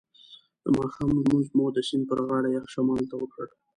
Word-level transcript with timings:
د 0.63 0.65
ماښام 0.77 1.09
لمونځ 1.17 1.47
مو 1.55 1.65
د 1.73 1.77
سیند 1.87 2.03
پر 2.09 2.19
غاړه 2.27 2.49
یخ 2.55 2.65
شمال 2.73 3.03
ته 3.09 3.15
وکړ. 3.21 3.45